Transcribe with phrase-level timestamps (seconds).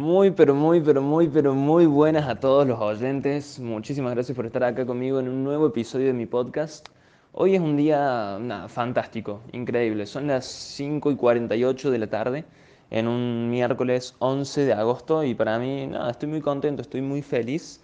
[0.00, 3.58] Muy, pero muy, pero muy, pero muy buenas a todos los oyentes.
[3.60, 6.88] Muchísimas gracias por estar acá conmigo en un nuevo episodio de mi podcast.
[7.32, 10.06] Hoy es un día nada, fantástico, increíble.
[10.06, 12.44] Son las 5 y 48 de la tarde
[12.90, 17.20] en un miércoles 11 de agosto y para mí, nada, estoy muy contento, estoy muy
[17.20, 17.82] feliz.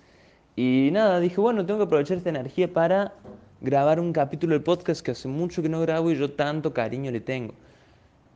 [0.57, 3.12] Y nada, dije, bueno, tengo que aprovechar esta energía para
[3.61, 7.11] grabar un capítulo del podcast que hace mucho que no grabo y yo tanto cariño
[7.11, 7.53] le tengo.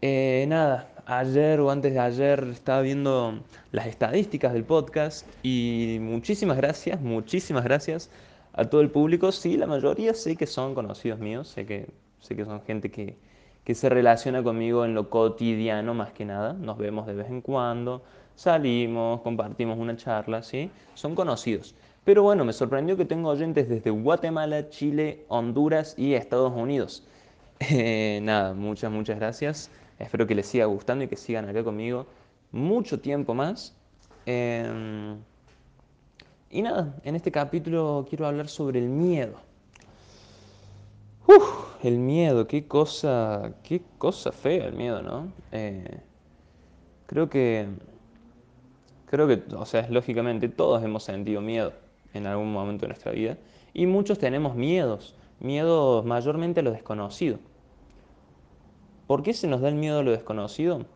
[0.02, 3.40] Eh, nada, ayer o antes de ayer estaba viendo
[3.70, 8.10] las estadísticas del podcast y muchísimas gracias, muchísimas gracias
[8.54, 9.30] a todo el público.
[9.30, 11.86] Sí, la mayoría sé que son conocidos míos, sé que,
[12.20, 13.18] sé que son gente que,
[13.64, 16.54] que se relaciona conmigo en lo cotidiano más que nada.
[16.54, 18.02] Nos vemos de vez en cuando,
[18.36, 20.70] salimos, compartimos una charla, ¿sí?
[20.94, 21.74] Son conocidos.
[22.04, 27.06] Pero bueno, me sorprendió que tengo oyentes desde Guatemala, Chile, Honduras y Estados Unidos.
[27.68, 29.70] Eh, nada, muchas, muchas gracias.
[30.00, 32.06] Espero que les siga gustando y que sigan acá conmigo
[32.52, 33.76] mucho tiempo más.
[34.26, 35.18] Em,
[36.50, 39.34] y nada, en este capítulo quiero hablar sobre el miedo.
[41.26, 45.32] Uf, el miedo, qué cosa, qué cosa fea el miedo, ¿no?
[45.52, 46.00] Eh,
[47.06, 47.68] creo que,
[49.06, 51.72] creo que, o sea, lógicamente todos hemos sentido miedo
[52.14, 53.38] en algún momento de nuestra vida
[53.72, 57.38] y muchos tenemos miedos, miedos mayormente a lo desconocido.
[59.10, 60.86] ¿Por qué se nos da el miedo a lo desconocido?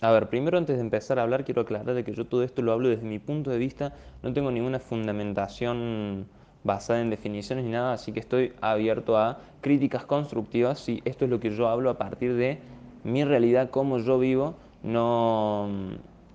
[0.00, 2.60] A ver, primero antes de empezar a hablar quiero aclarar de que yo todo esto
[2.60, 6.26] lo hablo desde mi punto de vista, no tengo ninguna fundamentación
[6.64, 11.30] basada en definiciones ni nada, así que estoy abierto a críticas constructivas y esto es
[11.30, 12.58] lo que yo hablo a partir de
[13.04, 15.68] mi realidad, cómo yo vivo, no,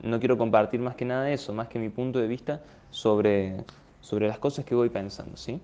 [0.02, 3.66] no quiero compartir más que nada eso, más que mi punto de vista sobre,
[3.99, 5.59] sobre las cosas que voy pensando, ¿sí?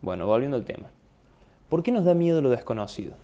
[0.00, 0.90] Bueno, volviendo al tema.
[1.68, 3.14] ¿Por qué nos da miedo lo desconocido?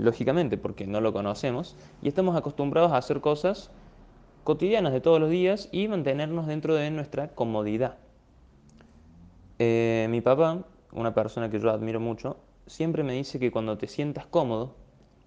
[0.00, 3.70] Lógicamente, porque no lo conocemos, y estamos acostumbrados a hacer cosas
[4.44, 7.98] cotidianas de todos los días y mantenernos dentro de nuestra comodidad.
[9.58, 13.86] Eh, mi papá, una persona que yo admiro mucho, siempre me dice que cuando te
[13.86, 14.74] sientas cómodo,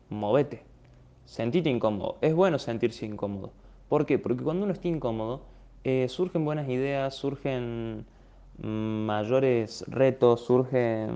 [0.09, 0.63] movete,
[1.25, 2.17] sentite incómodo.
[2.21, 3.51] Es bueno sentirse incómodo.
[3.89, 4.17] ¿Por qué?
[4.17, 5.41] Porque cuando uno está incómodo,
[5.83, 8.05] eh, surgen buenas ideas, surgen
[8.57, 11.09] mayores retos, surge,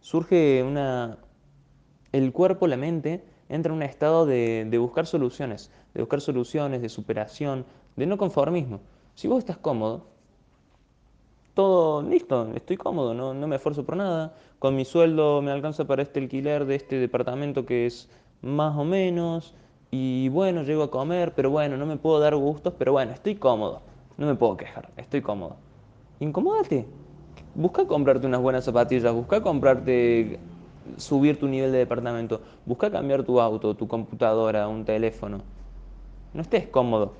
[0.00, 1.18] surge una,
[2.12, 6.88] el cuerpo, la mente, entra en un estado de, buscar soluciones, de buscar soluciones, de
[6.88, 7.64] superación,
[7.96, 8.80] de no conformismo.
[9.14, 10.06] Si vos estás cómodo,
[11.54, 15.86] todo listo, estoy cómodo, no, no me esfuerzo por nada, con mi sueldo me alcanza
[15.86, 18.08] para este alquiler de este departamento que es
[18.40, 19.54] más o menos,
[19.90, 23.34] y bueno, llego a comer, pero bueno, no me puedo dar gustos, pero bueno, estoy
[23.34, 23.82] cómodo,
[24.16, 25.56] no me puedo quejar, estoy cómodo.
[26.18, 26.86] Incomódate,
[27.54, 30.38] busca comprarte unas buenas zapatillas, busca comprarte
[30.96, 32.40] subir tu nivel de departamento.
[32.66, 35.42] Busca cambiar tu auto, tu computadora, un teléfono.
[36.34, 37.12] No estés cómodo.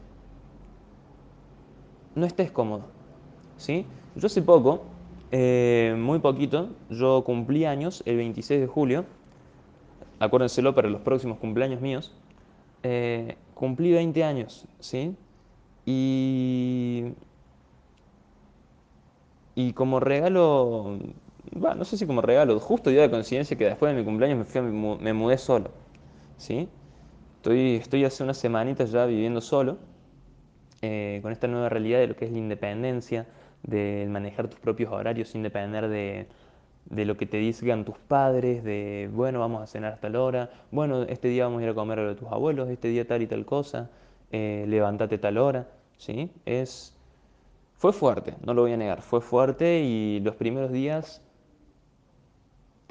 [2.14, 2.84] No estés cómodo.
[3.56, 3.86] ¿Sí?
[4.16, 4.82] Yo hace poco,
[5.30, 9.04] eh, muy poquito, yo cumplí años el 26 de julio.
[10.18, 12.12] Acuérdenselo para los próximos cumpleaños míos.
[12.82, 15.16] Eh, cumplí 20 años, ¿sí?
[15.86, 17.12] Y,
[19.54, 20.98] y como regalo
[21.54, 24.44] no sé si como regalo, justo día de coincidencia que después de mi cumpleaños me,
[24.44, 25.70] fui me, mudé solo.
[26.36, 26.68] ¿sí?
[27.36, 29.78] Estoy, estoy hace unas semanitas ya viviendo solo,
[30.80, 33.26] eh, con esta nueva realidad de lo que es la independencia,
[33.62, 36.26] de manejar tus propios horarios sin depender de,
[36.86, 41.02] de lo que te digan tus padres, de, bueno, vamos a cenar hasta hora, bueno,
[41.02, 43.22] este día vamos a ir a comer a lo de tus abuelos, este día tal
[43.22, 43.90] y tal cosa,
[44.30, 46.30] eh, levántate tal hora, ¿sí?
[46.44, 46.96] Es,
[47.76, 51.21] fue fuerte, no lo voy a negar, fue fuerte y los primeros días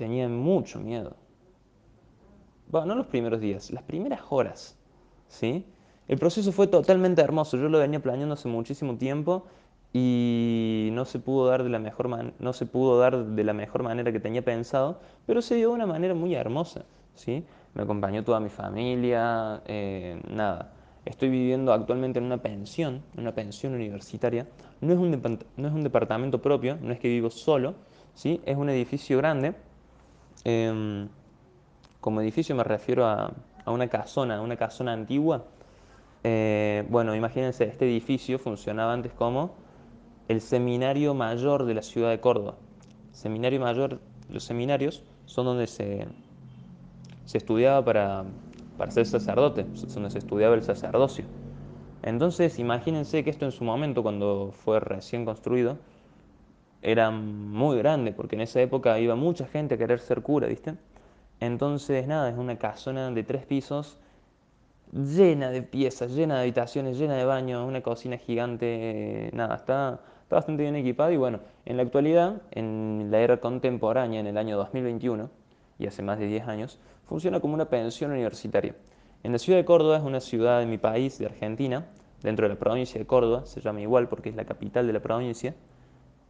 [0.01, 1.15] tenía mucho miedo.
[2.71, 4.75] Bueno, no los primeros días, las primeras horas.
[5.27, 5.63] ¿sí?
[6.07, 7.55] El proceso fue totalmente hermoso.
[7.55, 9.45] Yo lo venía planeando hace muchísimo tiempo
[9.93, 13.83] y no se pudo dar de la mejor, no se pudo dar de la mejor
[13.83, 16.83] manera que tenía pensado, pero se dio de una manera muy hermosa.
[17.13, 17.45] ¿sí?
[17.75, 20.73] Me acompañó toda mi familia, eh, nada.
[21.05, 24.47] Estoy viviendo actualmente en una pensión, una pensión universitaria.
[24.81, 25.11] No es, un
[25.57, 27.75] no es un departamento propio, no es que vivo solo,
[28.15, 28.41] ¿sí?
[28.47, 29.53] es un edificio grande
[30.43, 31.07] Em,
[31.99, 33.31] como edificio me refiero a,
[33.65, 35.45] una casona, una casona antigua.
[36.23, 39.55] Eh, bueno, imagínense, este edificio funcionaba antes como
[40.27, 42.55] el seminario mayor de la ciudad de Córdoba.
[43.11, 43.99] Seminario mayor,
[44.29, 46.07] los seminarios son donde se,
[47.25, 48.25] se estudiaba para,
[48.77, 51.25] para ser sacerdote, donde se estudiaba el sacerdocio.
[52.03, 55.77] Entonces, imagínense que esto en su momento, cuando fue recién construido,
[56.81, 60.75] era muy grande, porque en esa época iba mucha gente a querer ser cura, ¿viste?
[61.39, 63.97] Entonces, nada, es una casona de tres pisos,
[64.91, 70.35] llena de piezas, llena de habitaciones, llena de baños, una cocina gigante, nada, está, está
[70.35, 74.57] bastante bien equipado y bueno, en la actualidad, en la era contemporánea, en el año
[74.57, 75.29] 2021,
[75.79, 78.75] y hace más de 10 años, funciona como una pensión universitaria.
[79.23, 81.85] En la ciudad de Córdoba, es una ciudad de mi país, de Argentina,
[82.21, 84.99] dentro de la provincia de Córdoba, se llama igual porque es la capital de la
[84.99, 85.55] provincia,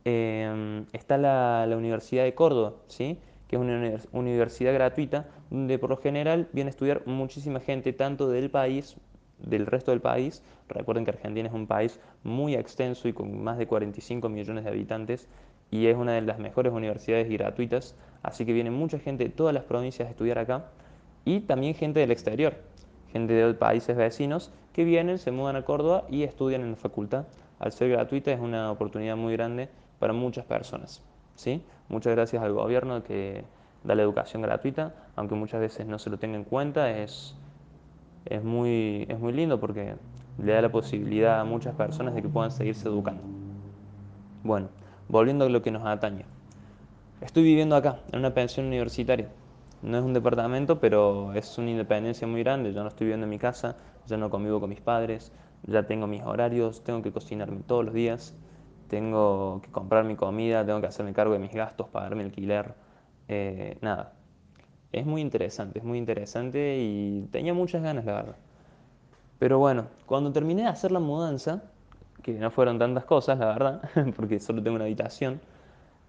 [0.06, 3.20] eh, está la, la, Universidad de Córdoba, ¿sí?
[3.48, 8.30] que es una universidad gratuita, donde por lo general viene a estudiar muchísima gente, tanto
[8.30, 8.96] del país,
[9.40, 10.42] del resto del país.
[10.70, 14.70] Recuerden que Argentina es un país muy extenso y con más de 45 millones de
[14.70, 15.28] habitantes
[15.70, 19.54] y es una de las mejores universidades gratuitas, así que viene mucha gente de todas
[19.54, 20.68] las provincias a estudiar acá
[21.26, 22.56] y también gente del exterior,
[23.12, 27.26] gente de países vecinos que vienen, se mudan a Córdoba y estudian en la facultad.
[27.60, 29.70] Al ser gratuita es una oportunidad muy grande
[30.02, 31.04] para muchas personas.
[31.36, 31.64] ¿sí?
[31.88, 33.46] Muchas gracias al gobierno que
[33.84, 37.36] da la educación gratuita, aunque muchas veces no se lo tenga en cuenta, es,
[38.26, 39.94] es, muy, es muy lindo porque
[40.44, 43.22] le da la posibilidad a muchas personas de que puedan seguirse educando.
[44.44, 44.70] Bueno,
[45.08, 46.26] volviendo a lo que nos atañe.
[47.22, 49.30] Estoy viviendo acá, en una pensión universitaria.
[49.84, 52.74] No es un departamento, pero es una independencia muy grande.
[52.74, 53.78] Yo no estoy viviendo en mi casa,
[54.08, 55.32] ya no convivo con mis padres,
[55.62, 58.34] ya tengo mis horarios, tengo que cocinarme todos los días
[58.92, 62.76] tengo que comprar mi comida, tengo que hacerme cargo de mis gastos, pagar mi alquiler,
[63.30, 64.12] eh, nada.
[64.92, 68.36] Es muy interesante, es muy interesante y tenía muchas ganas, la verdad.
[69.40, 71.64] Pero bueno, cuando terminé de hacer la mudanza,
[72.22, 73.82] que no fueron tantas cosas, la verdad,
[74.18, 75.40] porque solo tengo una habitación,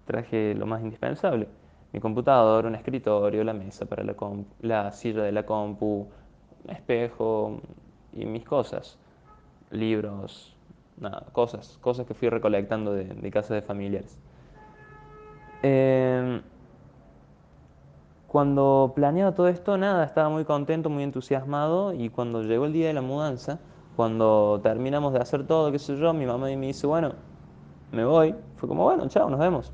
[0.05, 1.47] traje lo más indispensable.
[1.93, 4.13] Mi computador, un escritorio, la mesa para la,
[4.59, 6.09] la silla de la compu,
[6.65, 7.61] un espejo
[8.11, 8.97] y mis cosas,
[9.71, 10.52] libros,
[11.03, 14.17] nada, cosas, cosas que fui recolectando de, de casas de familiares.
[15.61, 16.41] Em,
[18.27, 22.87] cuando planeaba todo esto, nada, estaba muy contento, muy entusiasmado y cuando llegó el día
[22.87, 23.59] de la mudanza,
[23.95, 27.13] cuando terminamos de hacer todo, qué sé yo, mi mamá me dice, bueno,
[27.91, 28.35] me voy.
[28.57, 29.71] Fue como, bueno, chao, nos vemos.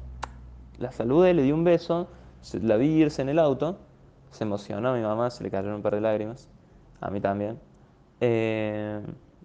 [0.77, 2.07] La saludé, le di un beso,
[2.61, 3.77] la vi irse en el auto,
[4.29, 6.49] se emocionó a mi mamá, se le cayeron un par de lágrimas,
[7.01, 7.59] a mí también.
[8.21, 9.01] Eh,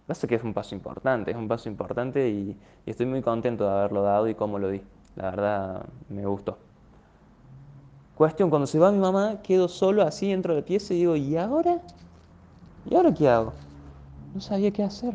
[0.06, 3.70] Pasa que es un paso importante, es un paso importante y, estoy muy contento de
[3.70, 4.82] haberlo dado y cómo lo di.
[5.16, 6.58] La verdad me gustó.
[8.14, 11.16] Cuestión, cuando se va mi mamá, quedo solo así dentro de la pieza y digo,
[11.16, 11.80] ¿y ahora?
[12.88, 13.54] ¿Y ahora qué hago?
[14.34, 15.14] No sabía qué hacer.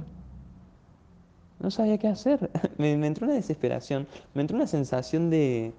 [1.60, 2.50] No sabía qué hacer.
[2.78, 5.74] me, entró una desesperación, me entró una sensación de,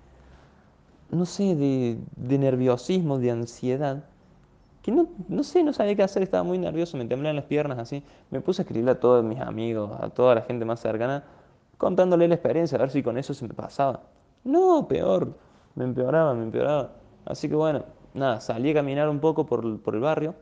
[1.10, 4.04] no sé, de, de nerviosismo, de ansiedad
[4.82, 7.78] que no, no sé, no sabía qué hacer, estaba muy nervioso, me temblaban las piernas
[7.78, 8.02] así.
[8.30, 11.24] Me puse a escribirle a todos mis amigos, a toda la gente más cercana,
[11.76, 14.00] contándole la experiencia, a ver si con eso se me pasaba.
[14.44, 15.34] No, peor,
[15.74, 16.92] me empeoraba, me empeoraba.
[17.26, 17.84] Así que bueno,
[18.14, 20.34] nada, salí a caminar un poco por, por el barrio.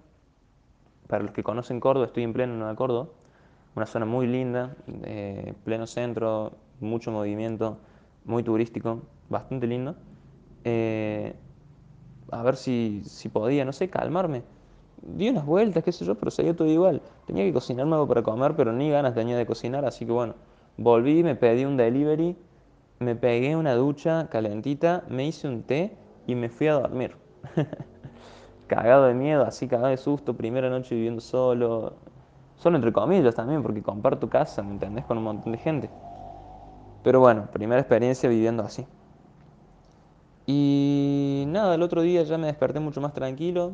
[1.09, 3.09] Para los que conocen Córdoba, estoy en pleno Nueva Córdoba,
[3.75, 7.79] una zona muy linda, eh, pleno centro, mucho movimiento,
[8.25, 9.97] muy turístico, bastante lindo.
[10.65, 11.35] Eh,
[12.31, 14.43] a ver si, si podía, no sé, calmarme.
[15.03, 17.03] Di unas vueltas, qué sé yo, pero seguía todo igual.
[17.27, 20.35] Tenía que cocinarme algo para comer, pero ni ganas tenía de cocinar, así que bueno,
[20.77, 22.37] volví, me pedí un delivery,
[22.99, 25.97] me pegué una ducha calentita, me hice un té
[26.27, 27.17] y me fui a dormir.
[28.67, 31.95] cagado de miedo, así cagado de susto, primera noche viviendo solo.
[32.57, 35.05] Solo entre comillas también, porque comparto casa, ¿me entendés?
[35.05, 35.91] Con un montón de gente.
[37.05, 38.85] Pero bueno, primera experiencia viviendo así.
[40.51, 43.73] Y nada, el otro día ya me desperté mucho más tranquilo,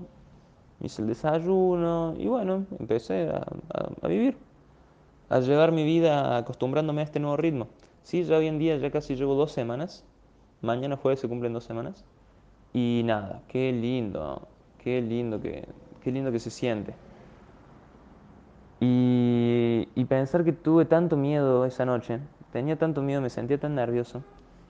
[0.80, 4.36] hice el desayuno y bueno, empecé a, vivir,
[5.28, 7.68] a llevar mi vida acostumbrándome a este nuevo ritmo.
[8.02, 10.04] Sí, ya hoy en día ya casi llevo dos semanas,
[10.62, 12.04] mañana jueves se cumplen dos semanas
[12.72, 15.68] y nada, qué lindo, qué lindo que,
[16.02, 16.96] qué lindo que se siente.
[18.80, 22.18] Y, y pensar que tuve tanto miedo esa noche,
[22.52, 24.24] tenía tanto miedo, me sentía tan nervioso.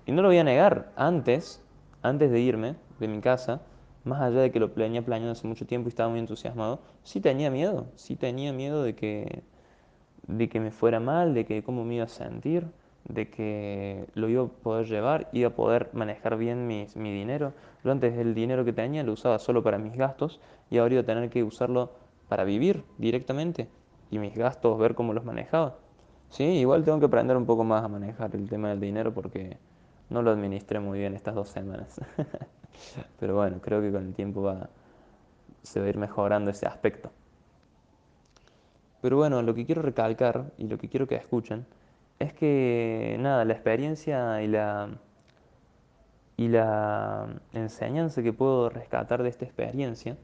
[0.04, 1.63] Y no lo voy a negar, antes
[2.04, 3.62] antes de irme de mi casa,
[4.04, 7.20] más allá de que lo venía planeando hace mucho tiempo y estaba muy entusiasmado, sí
[7.20, 9.42] tenía miedo, sí tenía miedo de que,
[10.26, 12.66] de que me fuera mal, de que cómo me iba a sentir,
[13.08, 17.54] de que lo iba a poder llevar, iba a poder manejar bien mi, dinero.
[17.82, 21.02] Yo antes el dinero que tenía lo usaba solo para mis gastos y ahora iba
[21.02, 21.92] a tener que usarlo
[22.28, 23.68] para vivir directamente
[24.10, 25.78] y mis gastos, ver cómo los manejaba.
[26.28, 29.56] Sí, igual tengo que aprender un poco más a manejar el tema del dinero porque
[30.10, 32.00] no lo administré muy bien estas dos semanas.
[33.20, 34.68] Pero bueno, creo que con el tiempo va,
[35.62, 37.10] se va a ir mejorando ese aspecto.
[39.00, 41.66] Pero bueno, lo que quiero recalcar y lo que quiero que escuchen
[42.18, 44.88] es que nada, la experiencia y la,
[46.36, 50.16] y la enseñanza que puedo rescatar de esta experiencia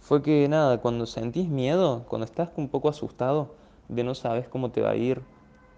[0.00, 3.54] fue que nada, cuando sentís miedo, cuando estás un poco asustado,
[3.88, 5.22] de no sabes cómo te va a ir,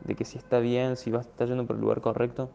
[0.05, 2.51] de que si está bien, si vas a estar yendo por el lugar correcto.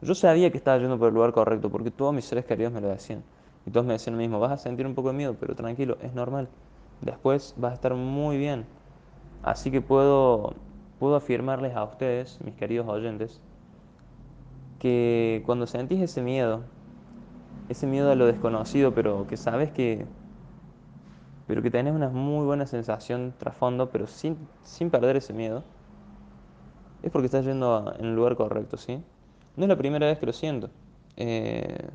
[0.00, 2.80] Yo sabía que estaba yendo por el lugar correcto porque todos mis seres queridos me
[2.80, 3.24] lo decían.
[3.66, 5.96] Y todos me decían lo mismo, vas a sentir un poco de miedo, pero tranquilo,
[6.02, 6.48] es normal.
[7.00, 8.66] Después vas a estar muy bien.
[9.42, 10.54] Así que puedo,
[10.98, 13.40] puedo afirmarles a ustedes, mis queridos oyentes,
[14.78, 16.62] que cuando sentís ese miedo,
[17.68, 20.06] ese miedo a lo desconocido, pero que sabes que,
[21.46, 25.64] pero que tenés una muy buena sensación trasfondo, pero sin, sin perder ese miedo,
[27.04, 29.00] es porque estás yendo en el lugar correcto, ¿sí?
[29.56, 30.70] No es la primera vez que lo siento,
[31.16, 31.90] eh,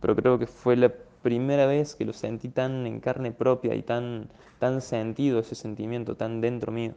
[0.00, 0.92] pero creo que fue la
[1.22, 4.28] primera vez que lo sentí tan en carne propia y tan,
[4.60, 6.94] tan sentido ese sentimiento, tan dentro mío.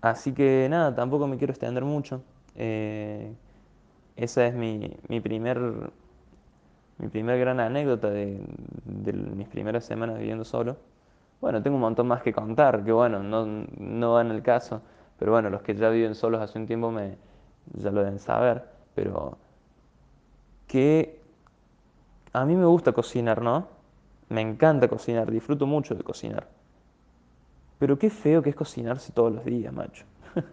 [0.00, 2.22] Así que nada, tampoco me quiero extender mucho.
[2.56, 3.32] Eh,
[4.16, 5.58] esa es mi, mi primer,
[6.98, 8.40] mi primer gran anécdota de,
[8.84, 10.76] de mis primeras semanas viviendo solo.
[11.40, 13.46] Bueno, tengo un montón más que contar, que bueno, no,
[13.78, 14.82] no va en el caso,
[15.18, 17.16] pero bueno, los que ya viven solos hace un tiempo me,
[17.74, 19.36] ya lo deben saber, pero
[20.66, 21.20] que
[22.32, 23.66] a mí me gusta cocinar, ¿no?
[24.28, 26.46] Me encanta cocinar, disfruto mucho de cocinar.
[27.78, 30.04] Pero qué feo que es cocinarse todos los días, macho.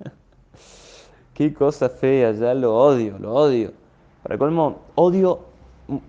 [1.33, 3.73] Qué cosa fea, ya lo odio, lo odio.
[4.23, 5.41] Para colmo, odio,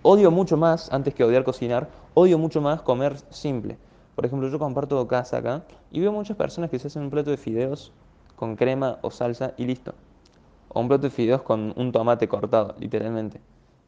[0.02, 3.76] odio mucho más, antes que odiar cocinar, odio mucho más comer simple.
[4.14, 7.30] Por ejemplo, yo comparto casa acá y veo muchas personas que se hacen un plato
[7.30, 7.92] de fideos
[8.36, 9.94] con crema o salsa y listo.
[10.68, 13.40] O un plato de fideos con un tomate cortado, literalmente.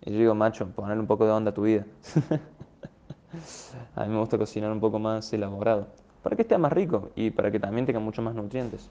[0.05, 1.85] Y yo digo, macho, poner un poco de onda a tu vida.
[3.95, 5.89] a mí me gusta cocinar un poco más elaborado,
[6.23, 8.89] para que esté más rico y para que también tenga muchos más nutrientes.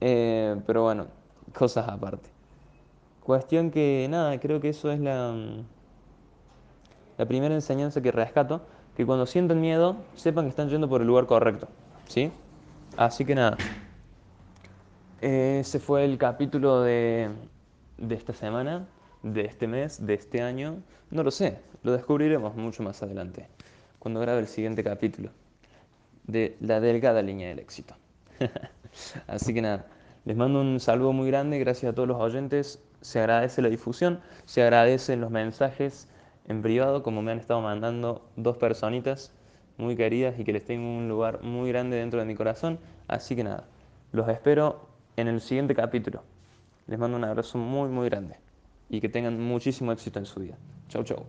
[0.00, 1.06] Eh, pero bueno,
[1.52, 2.28] cosas aparte.
[3.22, 5.64] Cuestión que nada, creo que eso es la, mm,
[7.18, 8.60] la primera enseñanza que rescato,
[8.96, 11.68] que cuando sientan miedo, sepan que están yendo por el lugar correcto.
[12.06, 12.30] ¿Sí?
[12.96, 13.56] Así que nada.
[15.26, 17.30] Ese fue el capítulo de,
[17.96, 18.86] de esta semana,
[19.22, 20.82] de este mes, de este año.
[21.10, 23.48] No lo sé, lo descubriremos mucho más adelante,
[23.98, 25.30] cuando grabe el siguiente capítulo
[26.24, 27.94] de la delgada línea del éxito.
[29.26, 29.86] Así que nada.
[30.26, 32.78] Les mando un saludo muy grande, gracias a todos los oyentes.
[33.00, 36.06] Se agradece la difusión, se agradecen los mensajes
[36.48, 39.32] en privado, como me han estado mandando dos personitas
[39.78, 42.78] muy queridas y que les tengo un lugar muy grande dentro de mi corazón.
[43.08, 43.64] Así que nada,
[44.12, 46.22] los espero en el siguiente capítulo.
[46.86, 48.36] Les mando un abrazo muy, muy grande
[48.88, 50.58] y que tengan muchísimo éxito en su vida.
[50.88, 51.26] Chau, chau.